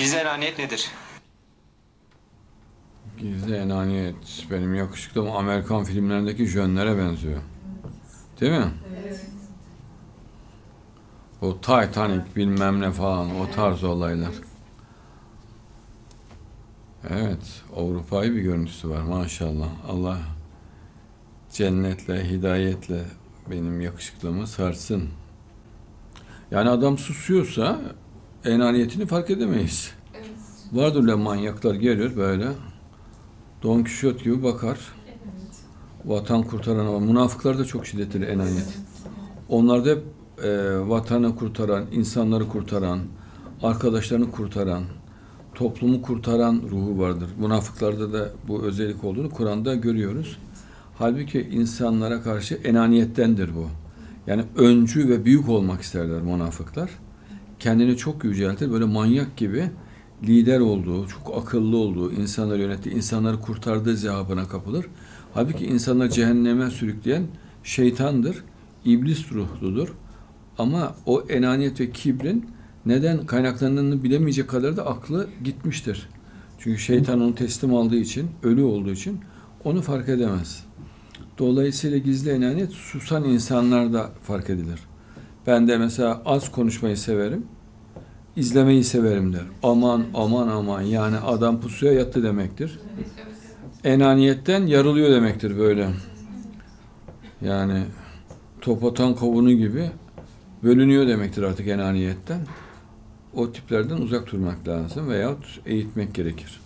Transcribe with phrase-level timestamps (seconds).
[0.00, 0.90] Gizli enaniyet nedir?
[3.18, 7.40] Gizli enaniyet benim yakışıklım Amerikan filmlerindeki jönlere benziyor.
[8.40, 8.72] Değil mi?
[11.42, 14.32] O Titanic bilmem ne falan o tarz olaylar.
[17.10, 19.68] Evet, Avrupa'yı bir görüntüsü var maşallah.
[19.88, 20.18] Allah
[21.52, 23.04] cennetle, hidayetle
[23.50, 25.08] benim yakışıklığımı sarsın.
[26.50, 27.80] Yani adam susuyorsa
[28.44, 29.90] enaniyetini fark edemeyiz.
[30.72, 32.48] Vardır öyle manyaklar gelir böyle.
[33.62, 34.78] Don Kişot gibi bakar.
[36.04, 38.78] Vatan kurtaran ama münafıklar da çok şiddetli enaniyet.
[39.48, 40.02] Onlar da hep
[40.44, 43.00] e, vatanı kurtaran, insanları kurtaran,
[43.62, 44.82] arkadaşlarını kurtaran,
[45.54, 47.28] toplumu kurtaran ruhu vardır.
[47.38, 50.38] Münafıklarda da bu özellik olduğunu Kur'an'da görüyoruz.
[50.98, 53.66] Halbuki insanlara karşı enaniyettendir bu.
[54.26, 56.90] Yani öncü ve büyük olmak isterler münafıklar.
[57.60, 59.70] Kendini çok yüceltir, böyle manyak gibi
[60.22, 64.86] lider olduğu, çok akıllı olduğu, insanları yönettiği, insanları kurtardığı cevabına kapılır.
[65.34, 67.26] Halbuki insanları cehenneme sürükleyen
[67.64, 68.44] şeytandır,
[68.84, 69.94] iblis ruhludur.
[70.58, 72.46] Ama o enaniyet ve kibrin
[72.86, 76.08] neden kaynaklandığını bilemeyecek kadar da aklı gitmiştir.
[76.58, 79.20] Çünkü şeytan onu teslim aldığı için, ölü olduğu için
[79.64, 80.64] onu fark edemez.
[81.38, 84.80] Dolayısıyla gizli enaniyet susan insanlarda fark edilir.
[85.46, 87.46] Ben de mesela az konuşmayı severim,
[88.36, 89.42] izlemeyi severim der.
[89.62, 92.78] Aman aman aman yani adam pusuya yattı demektir.
[93.84, 95.90] Enaniyetten yarılıyor demektir böyle.
[97.42, 97.82] Yani
[98.60, 99.90] top atan kovunu gibi
[100.62, 102.40] bölünüyor demektir artık enaniyetten.
[103.34, 106.60] O tiplerden uzak durmak lazım veyahut eğitmek gerekir.